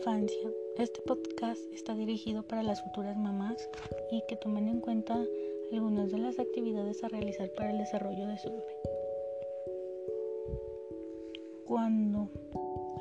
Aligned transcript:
infancia. 0.00 0.50
Este 0.78 1.02
podcast 1.02 1.60
está 1.74 1.94
dirigido 1.94 2.42
para 2.42 2.62
las 2.62 2.82
futuras 2.82 3.18
mamás 3.18 3.68
y 4.10 4.22
que 4.26 4.36
tomen 4.36 4.66
en 4.66 4.80
cuenta 4.80 5.14
algunas 5.72 6.10
de 6.10 6.16
las 6.16 6.38
actividades 6.38 7.04
a 7.04 7.08
realizar 7.08 7.50
para 7.50 7.72
el 7.72 7.76
desarrollo 7.76 8.26
de 8.26 8.38
su 8.38 8.48
bebé. 8.48 8.76
Cuando 11.66 12.30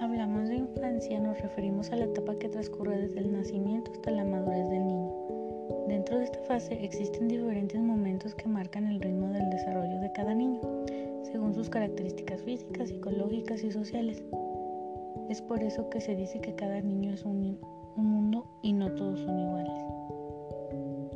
hablamos 0.02 0.50
de 0.50 0.56
infancia 0.58 1.22
nos 1.22 1.40
referimos 1.40 1.90
a 1.92 1.96
la 1.96 2.04
etapa 2.04 2.38
que 2.38 2.50
transcurre 2.50 2.98
desde 2.98 3.20
el 3.22 3.32
nacimiento 3.32 3.94
hasta 3.94 4.12
la 4.12 4.26
madurez 4.26 4.68
del 4.68 4.86
niño. 4.86 5.14
Dentro 5.88 6.18
de 6.18 6.26
esta 6.26 6.40
fase 6.40 6.84
existen 6.84 7.30
diferentes 7.30 7.80
momentos 7.80 8.36
que 8.36 8.50
marcan 8.50 8.88
el 8.88 9.00
ritmo 9.00 9.32
del 9.32 9.50
desarrollo 9.52 10.02
de 10.02 10.12
cada 10.12 10.34
niño, 10.34 10.60
según 11.24 11.54
sus 11.54 11.70
características 11.70 12.42
físicas, 12.42 12.90
psicológicas 12.90 13.64
y 13.64 13.72
sociales. 13.72 14.22
Es 15.30 15.44
por 15.44 15.62
eso 15.62 15.92
que 15.92 16.02
se 16.02 16.16
dice 16.16 16.42
que 16.42 16.56
cada 16.56 16.82
niño 16.82 17.14
es 17.14 17.24
un, 17.24 17.60
mundo 17.96 18.48
y 18.64 18.74
no 18.74 18.92
todos 18.94 19.20
son 19.20 19.40
iguales. 19.40 19.84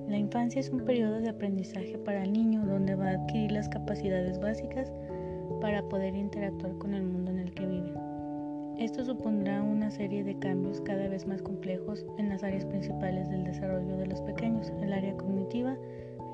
La 0.07 0.17
infancia 0.17 0.59
es 0.59 0.69
un 0.69 0.85
periodo 0.85 1.19
de 1.19 1.29
aprendizaje 1.29 1.97
para 1.97 2.23
el 2.23 2.31
niño 2.31 2.63
donde 2.63 2.93
va 2.93 3.07
a 3.07 3.13
adquirir 3.13 3.53
las 3.53 3.69
capacidades 3.69 4.39
básicas 4.39 4.93
para 5.61 5.81
poder 5.89 6.13
interactuar 6.13 6.77
con 6.77 6.93
el 6.93 7.03
mundo 7.03 7.31
en 7.31 7.39
el 7.39 7.53
que 7.55 7.65
vive. 7.65 7.93
Esto 8.77 9.03
supondrá 9.03 9.63
una 9.63 9.89
serie 9.89 10.23
de 10.23 10.37
cambios 10.37 10.81
cada 10.81 11.07
vez 11.07 11.25
más 11.25 11.41
complejos 11.41 12.05
en 12.19 12.29
las 12.29 12.43
áreas 12.43 12.65
principales 12.65 13.27
del 13.29 13.45
desarrollo 13.45 13.97
de 13.97 14.05
los 14.07 14.21
pequeños, 14.21 14.71
el 14.79 14.93
área 14.93 15.17
cognitiva, 15.17 15.75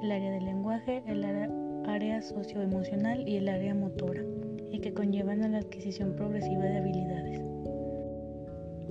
el 0.01 0.11
área 0.11 0.31
del 0.31 0.43
lenguaje, 0.43 1.01
el 1.05 1.23
área, 1.23 1.49
área 1.85 2.21
socioemocional 2.21 3.25
y 3.25 3.37
el 3.37 3.47
área 3.47 3.73
motora, 3.73 4.23
y 4.69 4.79
que 4.79 4.93
conllevan 4.93 5.43
a 5.43 5.47
la 5.47 5.59
adquisición 5.59 6.15
progresiva 6.15 6.65
de 6.65 6.77
habilidades. 6.77 7.48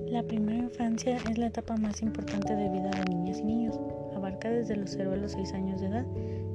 La 0.09 0.23
primera 0.23 0.57
infancia 0.57 1.17
es 1.29 1.37
la 1.37 1.45
etapa 1.45 1.77
más 1.77 2.01
importante 2.01 2.55
de 2.55 2.67
vida 2.69 2.89
de 2.89 3.05
niñas 3.13 3.37
y 3.41 3.43
niños. 3.43 3.79
Abarca 4.15 4.49
desde 4.49 4.75
los 4.75 4.89
0 4.89 5.11
a 5.13 5.15
los 5.15 5.33
6 5.33 5.53
años 5.53 5.81
de 5.81 5.87
edad 5.87 6.05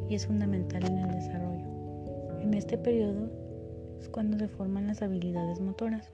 y 0.08 0.16
es 0.16 0.26
fundamental 0.26 0.84
en 0.84 0.98
el 0.98 1.12
desarrollo. 1.12 1.64
En 2.40 2.52
este 2.52 2.76
periodo 2.76 3.30
es 4.00 4.08
cuando 4.08 4.38
se 4.38 4.48
forman 4.48 4.88
las 4.88 5.02
habilidades 5.02 5.60
motoras, 5.60 6.10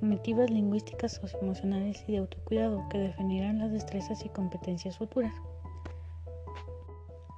cognitivas, 0.00 0.50
lingüísticas, 0.50 1.12
socioemocionales 1.12 2.02
y 2.08 2.12
de 2.12 2.18
autocuidado 2.18 2.82
que 2.90 2.98
definirán 2.98 3.60
las 3.60 3.70
destrezas 3.70 4.24
y 4.24 4.28
competencias 4.28 4.98
futuras. 4.98 5.32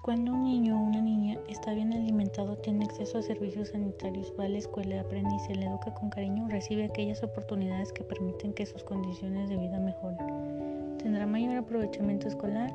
Cuando 0.05 0.35
un 0.35 0.45
niño 0.45 0.79
o 0.79 0.85
una 0.85 1.01
niña 1.01 1.39
está 1.49 1.73
bien 1.73 1.95
alimentado, 1.95 2.59
tiene 2.59 2.85
acceso 2.85 3.17
a 3.17 3.23
servicios 3.23 3.71
sanitarios, 3.71 4.35
va 4.39 4.45
a 4.45 4.49
la 4.51 4.59
escuela, 4.59 5.01
aprende 5.01 5.35
y 5.35 5.39
se 5.39 5.55
le 5.55 5.65
educa 5.65 5.95
con 5.95 6.11
cariño, 6.11 6.47
recibe 6.51 6.85
aquellas 6.85 7.23
oportunidades 7.23 7.91
que 7.91 8.05
permiten 8.05 8.53
que 8.53 8.67
sus 8.67 8.85
condiciones 8.85 9.49
de 9.49 9.57
vida 9.57 9.81
mejoren. 9.81 10.99
Tendrá 10.99 11.27
mayor 11.27 11.57
aprovechamiento 11.57 12.29
escolar 12.29 12.71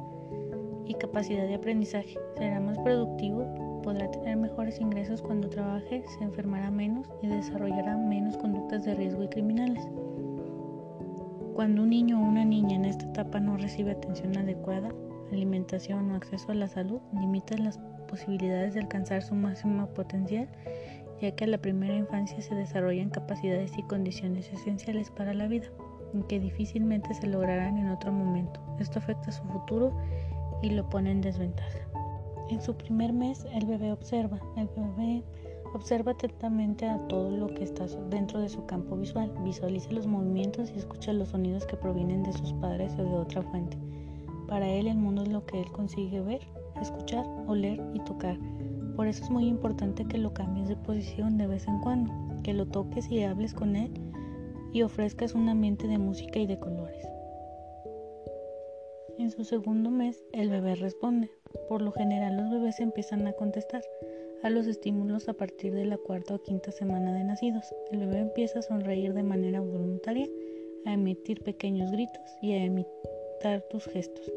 y 0.88 0.96
capacidad 0.96 1.46
de 1.46 1.54
aprendizaje, 1.54 2.18
será 2.36 2.60
más 2.60 2.80
productivo, 2.80 3.46
podrá 3.84 4.10
tener 4.10 4.36
mejores 4.36 4.82
ingresos 4.82 5.22
cuando 5.22 5.50
trabaje, 5.50 6.04
se 6.18 6.24
enfermará 6.24 6.72
menos 6.72 7.06
y 7.22 7.28
desarrollará 7.28 7.96
menos 7.96 8.38
conductas 8.38 8.86
de 8.86 8.96
riesgo 8.96 9.22
y 9.22 9.28
criminales. 9.28 9.88
Cuando 11.54 11.84
un 11.84 11.92
niño 11.92 12.20
o 12.20 12.28
una 12.28 12.44
niña 12.44 12.76
en 12.76 12.86
esta 12.86 13.06
etapa 13.06 13.40
no 13.40 13.56
recibe 13.56 13.92
atención 13.92 14.36
adecuada, 14.36 14.90
alimentación 15.36 16.12
o 16.12 16.16
acceso 16.16 16.52
a 16.52 16.56
la 16.56 16.68
salud 16.68 17.00
limitan 17.14 17.64
las 17.64 17.80
posibilidades 18.08 18.74
de 18.74 18.82
alcanzar 18.82 19.22
su 19.22 19.36
máximo 19.36 19.88
potencial, 19.88 20.50
ya 21.22 21.32
que 21.32 21.44
a 21.44 21.48
la 21.48 21.58
primera 21.58 21.96
infancia 21.96 22.42
se 22.42 22.56
desarrollan 22.56 23.10
capacidades 23.10 23.78
y 23.78 23.84
condiciones 23.84 24.52
esenciales 24.52 25.12
para 25.12 25.34
la 25.34 25.48
vida, 25.48 25.68
que 26.28 26.40
difícilmente 26.40 27.14
se 27.14 27.28
lograrán 27.28 27.78
en 27.78 27.90
otro 27.90 28.12
momento. 28.12 28.60
Esto 28.80 29.00
afecta 29.00 29.32
su 29.32 29.44
futuro 29.44 29.94
y 30.62 30.72
lo 30.72 30.90
pone 30.90 31.12
en 31.12 31.22
desventaja. 31.22 31.80
En 32.50 32.62
su 32.62 32.76
primer 32.76 33.14
mes 33.14 33.46
el 33.54 33.66
bebé 33.66 33.92
observa, 33.92 34.40
el 34.58 34.68
bebé 34.76 35.24
observa 35.76 36.14
atentamente 36.14 36.88
a 36.88 36.98
todo 37.08 37.30
lo 37.30 37.54
que 37.54 37.64
está 37.64 37.86
dentro 38.10 38.40
de 38.40 38.50
su 38.50 38.66
campo 38.66 38.98
visual, 38.98 39.32
visualiza 39.44 39.92
los 39.92 40.08
movimientos 40.08 40.72
y 40.72 40.80
escucha 40.80 41.14
los 41.14 41.30
sonidos 41.30 41.66
que 41.68 41.78
provienen 41.78 42.24
de 42.24 42.34
sus 42.34 42.54
padres 42.54 42.94
o 42.98 43.04
de 43.04 43.16
otra 43.16 43.44
fuente. 43.44 43.78
Para 44.50 44.68
él 44.68 44.88
el 44.88 44.98
mundo 44.98 45.22
es 45.22 45.30
lo 45.30 45.46
que 45.46 45.62
él 45.62 45.72
consigue 45.72 46.22
ver, 46.22 46.42
escuchar, 46.82 47.24
oler 47.48 47.80
y 47.94 48.00
tocar. 48.00 48.36
Por 48.96 49.08
eso 49.08 49.24
es 49.24 49.30
muy 49.30 49.46
importante 49.46 50.06
que 50.06 50.18
lo 50.18 50.34
cambies 50.34 50.68
de 50.68 50.76
posición 50.76 51.38
de 51.38 51.46
vez 51.46 51.68
en 51.68 51.80
cuando, 51.82 52.12
que 52.44 52.54
lo 52.54 52.66
toques 52.66 53.10
y 53.12 53.24
hables 53.24 53.54
con 53.54 53.76
él 53.76 53.92
y 54.74 54.82
ofrezcas 54.82 55.36
un 55.36 55.50
ambiente 55.50 55.88
de 55.88 56.00
música 56.00 56.40
y 56.40 56.48
de 56.48 56.60
colores. 56.60 57.08
En 59.20 59.30
su 59.30 59.44
segundo 59.44 59.92
mes, 59.92 60.24
el 60.32 60.50
bebé 60.50 60.76
responde. 60.76 61.30
Por 61.68 61.82
lo 61.82 61.92
general, 61.92 62.38
los 62.38 62.50
bebés 62.50 62.80
empiezan 62.80 63.28
a 63.28 63.34
contestar 63.34 63.84
a 64.44 64.50
los 64.50 64.66
estímulos 64.66 65.30
a 65.30 65.34
partir 65.34 65.74
de 65.74 65.86
la 65.86 65.98
cuarta 65.98 66.36
o 66.36 66.42
quinta 66.42 66.72
semana 66.72 67.14
de 67.14 67.24
nacidos. 67.24 67.66
El 67.92 68.00
bebé 68.00 68.20
empieza 68.20 68.60
a 68.60 68.64
sonreír 68.64 69.14
de 69.14 69.24
manera 69.24 69.62
voluntaria, 69.62 70.28
a 70.86 70.94
emitir 70.94 71.44
pequeños 71.44 71.92
gritos 71.92 72.24
y 72.42 72.54
a 72.54 72.64
imitar 72.64 73.62
tus 73.70 73.86
gestos. 73.86 74.32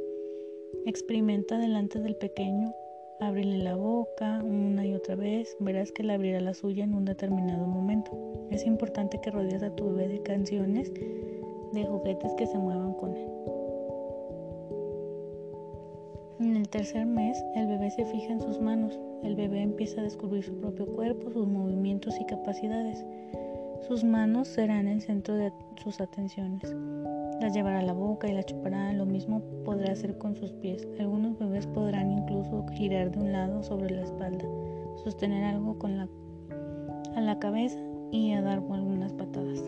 Experimenta 0.86 1.58
delante 1.58 2.00
del 2.00 2.16
pequeño, 2.16 2.74
ábrele 3.20 3.58
la 3.58 3.76
boca 3.76 4.42
una 4.42 4.84
y 4.84 4.94
otra 4.94 5.14
vez, 5.14 5.56
verás 5.60 5.92
que 5.92 6.02
le 6.02 6.12
abrirá 6.12 6.40
la 6.40 6.54
suya 6.54 6.84
en 6.84 6.94
un 6.94 7.04
determinado 7.04 7.66
momento. 7.66 8.10
Es 8.50 8.66
importante 8.66 9.20
que 9.20 9.30
rodees 9.30 9.62
a 9.62 9.74
tu 9.74 9.84
bebé 9.86 10.08
de 10.08 10.22
canciones, 10.22 10.92
de 10.92 11.84
juguetes 11.84 12.34
que 12.34 12.46
se 12.46 12.58
muevan 12.58 12.94
con 12.94 13.16
él. 13.16 13.28
En 16.40 16.56
el 16.56 16.68
tercer 16.68 17.06
mes, 17.06 17.44
el 17.54 17.68
bebé 17.68 17.90
se 17.90 18.04
fija 18.04 18.32
en 18.32 18.40
sus 18.40 18.60
manos. 18.60 18.98
El 19.22 19.36
bebé 19.36 19.62
empieza 19.62 20.00
a 20.00 20.04
descubrir 20.04 20.42
su 20.42 20.54
propio 20.56 20.86
cuerpo, 20.86 21.30
sus 21.30 21.46
movimientos 21.46 22.18
y 22.20 22.26
capacidades. 22.26 23.04
Sus 23.88 24.04
manos 24.04 24.46
serán 24.46 24.86
el 24.86 25.00
centro 25.00 25.34
de 25.34 25.52
sus 25.82 26.00
atenciones. 26.00 26.72
Las 27.40 27.52
llevará 27.52 27.80
a 27.80 27.82
la 27.82 27.92
boca 27.92 28.28
y 28.28 28.32
la 28.32 28.44
chupará. 28.44 28.92
Lo 28.92 29.06
mismo 29.06 29.42
podrá 29.64 29.92
hacer 29.92 30.16
con 30.18 30.36
sus 30.36 30.52
pies. 30.52 30.86
Algunos 31.00 31.36
bebés 31.36 31.66
podrán 31.66 32.12
incluso 32.12 32.64
girar 32.74 33.10
de 33.10 33.18
un 33.18 33.32
lado 33.32 33.62
sobre 33.64 33.90
la 33.90 34.02
espalda, 34.02 34.44
sostener 35.02 35.42
algo 35.44 35.78
con 35.80 35.96
la, 35.96 36.08
a 37.16 37.20
la 37.20 37.40
cabeza 37.40 37.80
y 38.12 38.32
a 38.32 38.40
dar 38.40 38.58
algunas 38.58 39.12
patadas. 39.14 39.60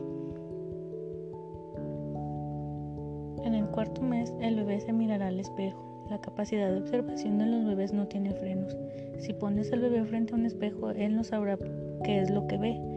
En 3.43 3.55
el 3.55 3.67
cuarto 3.67 4.01
mes, 4.01 4.33
el 4.41 4.55
bebé 4.55 4.81
se 4.81 4.93
mirará 4.93 5.27
al 5.27 5.41
espejo. 5.41 6.07
La 6.09 6.21
capacidad 6.21 6.71
de 6.71 6.79
observación 6.79 7.39
de 7.39 7.47
los 7.47 7.65
bebés 7.65 7.93
no 7.93 8.07
tiene 8.07 8.33
frenos. 8.33 8.77
Si 9.19 9.33
pones 9.33 9.73
al 9.73 9.81
bebé 9.81 10.05
frente 10.05 10.35
a 10.35 10.37
un 10.37 10.47
espejo, 10.47 10.91
él 10.91 11.17
no 11.17 11.25
sabrá 11.25 11.59
qué 12.05 12.21
es 12.21 12.31
lo 12.31 12.47
que 12.47 12.59
ve, 12.59 12.94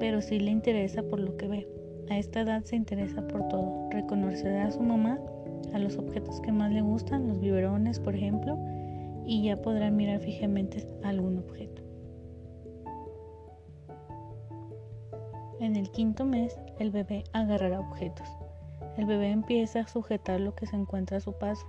pero 0.00 0.20
sí 0.22 0.40
le 0.40 0.50
interesa 0.50 1.02
por 1.04 1.20
lo 1.20 1.36
que 1.36 1.46
ve. 1.46 1.68
A 2.10 2.18
esta 2.18 2.40
edad 2.40 2.64
se 2.64 2.74
interesa 2.74 3.28
por 3.28 3.46
todo. 3.48 3.88
Reconocerá 3.90 4.66
a 4.66 4.70
su 4.72 4.82
mamá, 4.82 5.20
a 5.72 5.78
los 5.78 5.96
objetos 5.98 6.40
que 6.40 6.50
más 6.50 6.72
le 6.72 6.80
gustan, 6.80 7.28
los 7.28 7.38
biberones, 7.38 8.00
por 8.00 8.16
ejemplo, 8.16 8.58
y 9.24 9.44
ya 9.44 9.60
podrá 9.62 9.90
mirar 9.90 10.18
fijamente 10.18 10.84
algún 11.04 11.38
objeto. 11.38 11.82
En 15.60 15.76
el 15.76 15.90
quinto 15.90 16.24
mes, 16.24 16.58
el 16.78 16.90
bebé 16.90 17.22
agarrará 17.32 17.78
objetos. 17.78 18.26
El 18.96 19.04
bebé 19.04 19.30
empieza 19.30 19.80
a 19.80 19.86
sujetar 19.86 20.40
lo 20.40 20.54
que 20.54 20.66
se 20.66 20.74
encuentra 20.74 21.18
a 21.18 21.20
su 21.20 21.34
paso, 21.34 21.66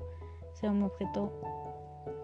sea 0.53 0.71
un 0.71 0.83
objeto 0.83 1.31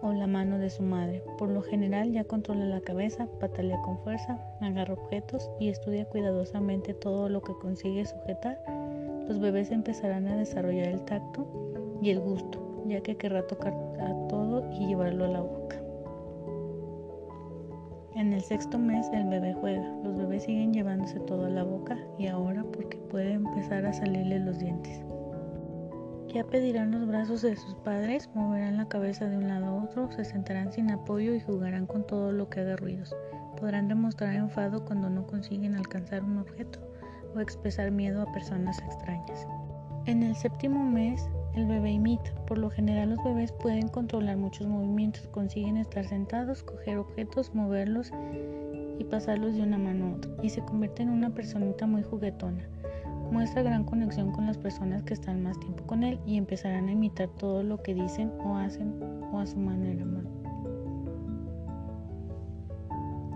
o 0.02 0.12
la 0.12 0.26
mano 0.26 0.58
de 0.58 0.70
su 0.70 0.82
madre. 0.82 1.22
Por 1.38 1.48
lo 1.48 1.62
general 1.62 2.12
ya 2.12 2.24
controla 2.24 2.64
la 2.64 2.80
cabeza, 2.80 3.26
patalea 3.40 3.80
con 3.82 3.98
fuerza, 3.98 4.38
agarra 4.60 4.94
objetos 4.94 5.50
y 5.58 5.68
estudia 5.68 6.04
cuidadosamente 6.04 6.94
todo 6.94 7.28
lo 7.28 7.42
que 7.42 7.54
consigue 7.60 8.04
sujetar. 8.06 8.58
Los 9.28 9.38
bebés 9.38 9.70
empezarán 9.70 10.26
a 10.28 10.36
desarrollar 10.36 10.88
el 10.88 11.02
tacto 11.02 11.46
y 12.00 12.10
el 12.10 12.20
gusto, 12.20 12.84
ya 12.86 13.00
que 13.00 13.16
querrá 13.16 13.46
tocar 13.46 13.74
a 14.00 14.28
todo 14.28 14.70
y 14.72 14.86
llevarlo 14.86 15.24
a 15.24 15.28
la 15.28 15.40
boca. 15.40 15.76
En 18.14 18.32
el 18.32 18.40
sexto 18.40 18.78
mes 18.78 19.08
el 19.12 19.28
bebé 19.28 19.54
juega. 19.54 19.88
Los 20.02 20.16
bebés 20.16 20.42
siguen 20.42 20.72
llevándose 20.72 21.20
todo 21.20 21.46
a 21.46 21.50
la 21.50 21.62
boca 21.62 21.96
y 22.18 22.26
ahora 22.26 22.64
porque 22.72 22.96
puede 22.96 23.34
empezar 23.34 23.86
a 23.86 23.92
salirle 23.92 24.40
los 24.40 24.58
dientes. 24.58 25.07
Ya 26.34 26.44
pedirán 26.44 26.90
los 26.90 27.06
brazos 27.06 27.40
de 27.40 27.56
sus 27.56 27.74
padres, 27.76 28.28
moverán 28.34 28.76
la 28.76 28.86
cabeza 28.86 29.26
de 29.28 29.38
un 29.38 29.48
lado 29.48 29.64
a 29.64 29.84
otro, 29.84 30.12
se 30.12 30.26
sentarán 30.26 30.70
sin 30.70 30.90
apoyo 30.90 31.34
y 31.34 31.40
jugarán 31.40 31.86
con 31.86 32.06
todo 32.06 32.32
lo 32.32 32.50
que 32.50 32.60
haga 32.60 32.76
ruidos. 32.76 33.16
Podrán 33.58 33.88
demostrar 33.88 34.34
enfado 34.34 34.84
cuando 34.84 35.08
no 35.08 35.26
consiguen 35.26 35.74
alcanzar 35.74 36.22
un 36.22 36.38
objeto 36.38 36.80
o 37.34 37.40
expresar 37.40 37.90
miedo 37.90 38.20
a 38.20 38.32
personas 38.32 38.78
extrañas. 38.80 39.46
En 40.04 40.22
el 40.22 40.36
séptimo 40.36 40.84
mes, 40.84 41.28
el 41.54 41.66
bebé 41.66 41.92
imita. 41.92 42.30
Por 42.46 42.58
lo 42.58 42.70
general 42.70 43.10
los 43.10 43.24
bebés 43.24 43.52
pueden 43.52 43.88
controlar 43.88 44.36
muchos 44.36 44.66
movimientos, 44.66 45.26
consiguen 45.28 45.78
estar 45.78 46.04
sentados, 46.04 46.62
coger 46.62 46.98
objetos, 46.98 47.54
moverlos 47.54 48.10
y 48.98 49.04
pasarlos 49.04 49.54
de 49.54 49.62
una 49.62 49.78
mano 49.78 50.06
a 50.06 50.16
otra 50.16 50.30
y 50.42 50.50
se 50.50 50.60
convierte 50.60 51.02
en 51.02 51.10
una 51.10 51.30
personita 51.30 51.86
muy 51.86 52.02
juguetona. 52.02 52.68
Muestra 53.30 53.62
gran 53.62 53.84
conexión 53.84 54.32
con 54.32 54.46
las 54.46 54.58
personas 54.58 55.02
que 55.02 55.14
están 55.14 55.42
más 55.42 55.58
tiempo 55.60 55.84
con 55.86 56.02
él 56.02 56.18
y 56.26 56.36
empezarán 56.36 56.88
a 56.88 56.92
imitar 56.92 57.28
todo 57.38 57.62
lo 57.62 57.82
que 57.82 57.94
dicen 57.94 58.32
o 58.44 58.56
hacen 58.56 58.94
o 59.32 59.38
a 59.38 59.46
su 59.46 59.58
manera. 59.58 60.04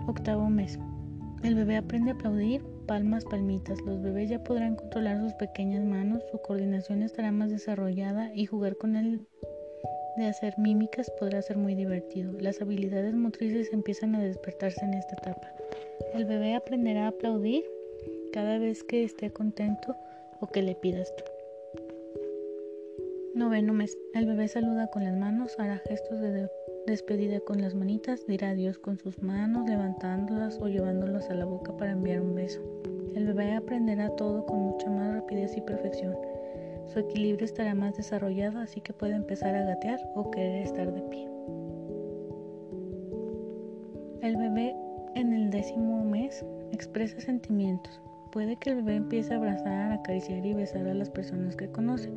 Octavo 0.07 0.49
mes. 0.49 0.79
El 1.43 1.55
bebé 1.55 1.77
aprende 1.77 2.11
a 2.11 2.13
aplaudir, 2.13 2.63
palmas, 2.87 3.25
palmitas. 3.25 3.81
Los 3.81 4.01
bebés 4.01 4.29
ya 4.29 4.43
podrán 4.43 4.75
controlar 4.75 5.19
sus 5.19 5.33
pequeñas 5.33 5.83
manos, 5.83 6.21
su 6.31 6.39
coordinación 6.41 7.03
estará 7.03 7.31
más 7.31 7.49
desarrollada 7.49 8.33
y 8.33 8.45
jugar 8.45 8.77
con 8.77 8.95
él 8.95 9.27
de 10.17 10.27
hacer 10.27 10.53
mímicas 10.59 11.11
podrá 11.19 11.41
ser 11.41 11.57
muy 11.57 11.75
divertido. 11.75 12.33
Las 12.39 12.61
habilidades 12.61 13.15
motrices 13.15 13.73
empiezan 13.73 14.15
a 14.15 14.23
despertarse 14.23 14.83
en 14.85 14.93
esta 14.93 15.15
etapa. 15.15 15.47
El 16.13 16.25
bebé 16.25 16.55
aprenderá 16.55 17.05
a 17.05 17.07
aplaudir 17.09 17.63
cada 18.33 18.57
vez 18.57 18.83
que 18.83 19.03
esté 19.03 19.31
contento 19.31 19.95
o 20.41 20.47
que 20.47 20.63
le 20.63 20.73
pidas 20.73 21.15
tú. 21.15 21.23
Noveno 23.35 23.73
mes. 23.73 23.95
El 24.15 24.25
bebé 24.25 24.47
saluda 24.47 24.87
con 24.87 25.03
las 25.03 25.15
manos, 25.15 25.55
hará 25.59 25.77
gestos 25.87 26.19
de 26.19 26.49
despedida 26.87 27.39
con 27.41 27.61
las 27.61 27.75
manitas, 27.75 28.25
dirá 28.25 28.49
adiós 28.49 28.79
con 28.79 28.97
sus 28.97 29.21
manos, 29.21 29.69
levantándolas 29.69 30.59
o 30.59 30.67
llevándolas 30.67 31.29
a 31.29 31.35
la 31.35 31.45
boca 31.45 31.77
para 31.77 31.91
enviar 31.91 32.21
un 32.21 32.33
beso. 32.33 32.59
El 33.13 33.27
bebé 33.27 33.53
aprenderá 33.53 34.09
todo 34.15 34.47
con 34.47 34.61
mucha 34.61 34.89
más 34.89 35.13
rapidez 35.13 35.55
y 35.55 35.61
perfección. 35.61 36.17
Su 36.87 36.99
equilibrio 36.99 37.45
estará 37.45 37.75
más 37.75 37.95
desarrollado, 37.97 38.59
así 38.59 38.81
que 38.81 38.93
puede 38.93 39.13
empezar 39.13 39.53
a 39.53 39.63
gatear 39.63 39.99
o 40.15 40.31
querer 40.31 40.63
estar 40.63 40.91
de 40.91 41.01
pie. 41.03 41.29
El 44.21 44.37
bebé 44.37 44.75
en 45.13 45.33
el 45.33 45.51
décimo 45.51 46.03
mes 46.03 46.43
expresa 46.71 47.19
sentimientos. 47.19 48.01
Puede 48.33 48.55
que 48.55 48.71
el 48.71 48.77
bebé 48.77 48.95
empiece 48.95 49.31
a 49.31 49.37
abrazar, 49.37 49.91
acariciar 49.91 50.43
y 50.43 50.55
besar 50.55 50.87
a 50.87 50.95
las 50.95 51.11
personas 51.11 51.55
que 51.55 51.67
conoce. 51.67 52.09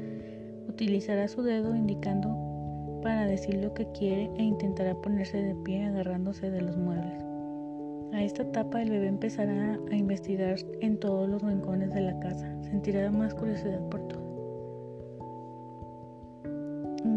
Utilizará 0.66 1.28
su 1.28 1.42
dedo 1.42 1.76
indicando 1.76 3.00
para 3.02 3.26
decir 3.26 3.56
lo 3.56 3.74
que 3.74 3.86
quiere 3.92 4.30
e 4.38 4.42
intentará 4.42 4.94
ponerse 4.94 5.36
de 5.36 5.54
pie 5.56 5.84
agarrándose 5.84 6.50
de 6.50 6.62
los 6.62 6.74
muebles. 6.78 7.22
A 8.14 8.22
esta 8.22 8.44
etapa 8.44 8.80
el 8.80 8.88
bebé 8.88 9.08
empezará 9.08 9.78
a 9.90 9.94
investigar 9.94 10.56
en 10.80 10.98
todos 10.98 11.28
los 11.28 11.42
rincones 11.42 11.92
de 11.92 12.00
la 12.00 12.18
casa, 12.20 12.50
sentirá 12.62 13.10
más 13.10 13.34
curiosidad 13.34 13.86
por 13.90 14.08
todo. 14.08 14.24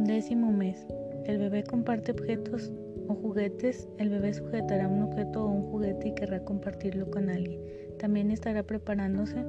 Décimo 0.04 0.52
mes. 0.52 0.86
El 1.26 1.38
bebé 1.38 1.64
comparte 1.64 2.12
objetos 2.12 2.70
o 3.08 3.16
juguetes. 3.16 3.88
El 3.98 4.10
bebé 4.10 4.34
sujetará 4.34 4.90
un 4.90 5.04
objeto 5.04 5.46
o 5.46 5.48
un 5.48 5.72
juguete 5.72 6.10
y 6.10 6.16
querrá 6.16 6.44
compartirlo 6.44 7.10
con 7.10 7.30
alguien. 7.30 7.62
También 8.00 8.32
estará 8.32 8.64
preparándose 8.64 9.46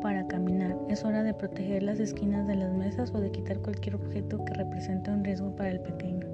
para 0.00 0.26
caminar. 0.26 0.76
Es 0.88 1.04
hora 1.04 1.22
de 1.22 1.34
proteger 1.34 1.82
las 1.82 2.00
esquinas 2.00 2.46
de 2.46 2.56
las 2.56 2.72
mesas 2.72 3.12
o 3.14 3.20
de 3.20 3.30
quitar 3.30 3.58
cualquier 3.58 3.96
objeto 3.96 4.44
que 4.44 4.54
represente 4.54 5.10
un 5.10 5.22
riesgo 5.22 5.54
para 5.54 5.70
el 5.70 5.80
pequeño. 5.80 6.26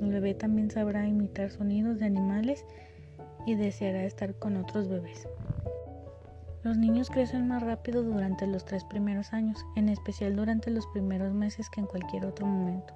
El 0.00 0.10
bebé 0.10 0.34
también 0.34 0.70
sabrá 0.70 1.08
imitar 1.08 1.50
sonidos 1.50 1.98
de 1.98 2.04
animales 2.04 2.64
y 3.46 3.54
deseará 3.54 4.04
estar 4.04 4.34
con 4.34 4.56
otros 4.56 4.88
bebés. 4.88 5.26
Los 6.62 6.76
niños 6.76 7.08
crecen 7.08 7.48
más 7.48 7.62
rápido 7.62 8.02
durante 8.02 8.46
los 8.46 8.64
tres 8.64 8.84
primeros 8.84 9.32
años, 9.32 9.64
en 9.74 9.88
especial 9.88 10.36
durante 10.36 10.70
los 10.70 10.86
primeros 10.88 11.32
meses 11.32 11.70
que 11.70 11.80
en 11.80 11.86
cualquier 11.86 12.26
otro 12.26 12.46
momento. 12.46 12.92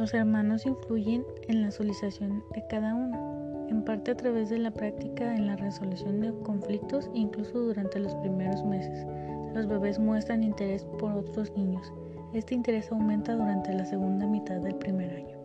Los 0.00 0.14
hermanos 0.14 0.64
influyen 0.64 1.26
en 1.46 1.60
la 1.60 1.70
socialización 1.70 2.42
de 2.54 2.66
cada 2.68 2.94
uno, 2.94 3.66
en 3.68 3.84
parte 3.84 4.12
a 4.12 4.16
través 4.16 4.48
de 4.48 4.56
la 4.56 4.70
práctica 4.70 5.36
en 5.36 5.46
la 5.46 5.56
resolución 5.56 6.22
de 6.22 6.32
conflictos, 6.42 7.10
incluso 7.12 7.58
durante 7.58 7.98
los 7.98 8.14
primeros 8.14 8.64
meses. 8.64 9.06
Los 9.52 9.66
bebés 9.66 9.98
muestran 9.98 10.42
interés 10.42 10.86
por 10.98 11.12
otros 11.12 11.54
niños. 11.54 11.92
Este 12.32 12.54
interés 12.54 12.90
aumenta 12.90 13.34
durante 13.34 13.74
la 13.74 13.84
segunda 13.84 14.26
mitad 14.26 14.56
del 14.62 14.76
primer 14.76 15.12
año. 15.12 15.36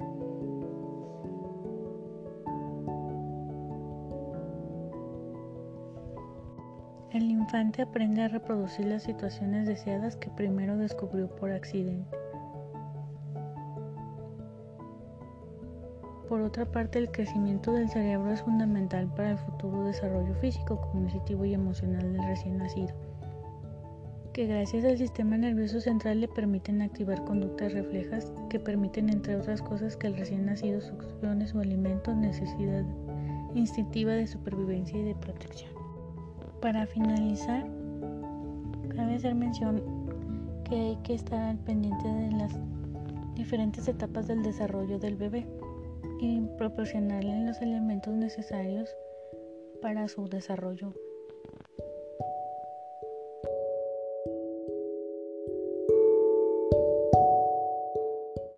El 7.11 7.29
infante 7.29 7.81
aprende 7.81 8.21
a 8.21 8.29
reproducir 8.29 8.85
las 8.85 9.03
situaciones 9.03 9.67
deseadas 9.67 10.15
que 10.15 10.29
primero 10.29 10.77
descubrió 10.77 11.27
por 11.35 11.51
accidente. 11.51 12.24
Por 16.27 16.41
otra 16.41 16.65
parte, 16.65 16.97
el 16.97 17.11
crecimiento 17.11 17.71
del 17.71 17.87
cerebro 17.87 18.31
es 18.31 18.41
fundamental 18.41 19.07
para 19.15 19.31
el 19.31 19.37
futuro 19.37 19.83
desarrollo 19.83 20.33
físico, 20.35 20.81
cognitivo 20.91 21.45
y 21.45 21.53
emocional 21.53 22.13
del 22.13 22.23
recién 22.23 22.57
nacido, 22.57 22.95
que 24.33 24.47
gracias 24.47 24.85
al 24.85 24.97
sistema 24.97 25.37
nervioso 25.37 25.79
central 25.79 26.21
le 26.21 26.27
permiten 26.27 26.81
activar 26.81 27.23
conductas 27.25 27.73
reflejas 27.73 28.33
que 28.49 28.59
permiten, 28.59 29.09
entre 29.09 29.35
otras 29.35 29.61
cosas, 29.61 29.97
que 29.97 30.07
el 30.07 30.17
recién 30.17 30.47
nacido 30.47 30.81
succione 30.81 31.45
su 31.45 31.59
alimento, 31.59 32.15
necesidad 32.15 32.83
instintiva 33.53 34.13
de 34.13 34.25
supervivencia 34.25 34.99
y 34.99 35.03
de 35.03 35.15
protección. 35.15 35.71
Para 36.59 36.87
finalizar, 36.87 37.67
cabe 38.95 39.13
hacer 39.13 39.35
mención 39.35 39.83
que 40.63 40.75
hay 40.75 40.95
que 41.03 41.13
estar 41.13 41.39
al 41.39 41.59
pendiente 41.59 42.07
de 42.07 42.31
las 42.31 42.51
diferentes 43.35 43.87
etapas 43.87 44.27
del 44.27 44.41
desarrollo 44.41 44.97
del 44.97 45.17
bebé 45.17 45.45
y 46.19 46.41
proporcionarle 46.57 47.45
los 47.45 47.61
elementos 47.61 48.13
necesarios 48.13 48.89
para 49.81 50.07
su 50.07 50.27
desarrollo 50.27 50.93